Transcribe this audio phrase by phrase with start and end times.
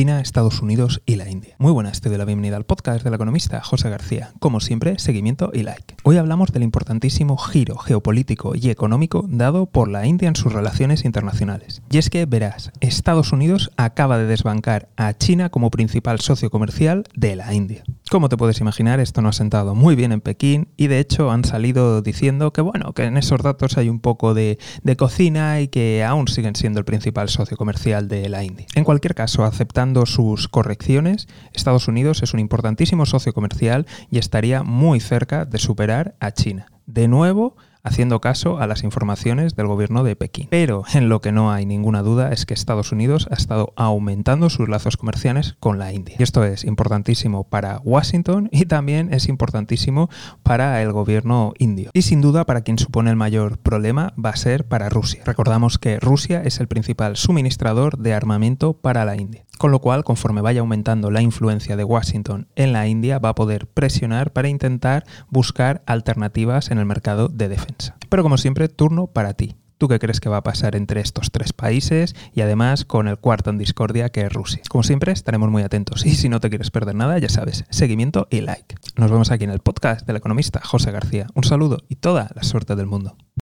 [0.00, 1.56] China, Estados Unidos y la India.
[1.58, 4.32] Muy buenas, te doy la bienvenida al podcast del economista José García.
[4.38, 5.96] Como siempre, seguimiento y like.
[6.04, 11.04] Hoy hablamos del importantísimo giro geopolítico y económico dado por la India en sus relaciones
[11.04, 11.82] internacionales.
[11.90, 17.04] Y es que, verás, Estados Unidos acaba de desbancar a China como principal socio comercial
[17.14, 17.84] de la India.
[18.10, 21.30] Como te puedes imaginar, esto no ha sentado muy bien en Pekín y de hecho
[21.30, 25.60] han salido diciendo que bueno, que en esos datos hay un poco de, de cocina
[25.60, 28.66] y que aún siguen siendo el principal socio comercial de la India.
[28.74, 34.64] En cualquier caso, aceptando sus correcciones, Estados Unidos es un importantísimo socio comercial y estaría
[34.64, 36.66] muy cerca de superar a China.
[36.86, 40.48] De nuevo, haciendo caso a las informaciones del gobierno de Pekín.
[40.50, 44.50] Pero en lo que no hay ninguna duda es que Estados Unidos ha estado aumentando
[44.50, 46.16] sus lazos comerciales con la India.
[46.18, 50.10] Y esto es importantísimo para Washington y también es importantísimo
[50.42, 51.90] para el gobierno indio.
[51.92, 55.22] Y sin duda para quien supone el mayor problema va a ser para Rusia.
[55.24, 59.44] Recordamos que Rusia es el principal suministrador de armamento para la India.
[59.60, 63.34] Con lo cual, conforme vaya aumentando la influencia de Washington en la India, va a
[63.34, 67.94] poder presionar para intentar buscar alternativas en el mercado de defensa.
[68.08, 69.56] Pero como siempre, turno para ti.
[69.76, 73.18] ¿Tú qué crees que va a pasar entre estos tres países y además con el
[73.18, 74.62] cuarto en discordia que es Rusia?
[74.70, 78.28] Como siempre, estaremos muy atentos y si no te quieres perder nada, ya sabes, seguimiento
[78.30, 78.76] y like.
[78.96, 81.26] Nos vemos aquí en el podcast del economista José García.
[81.34, 83.18] Un saludo y toda la suerte del mundo.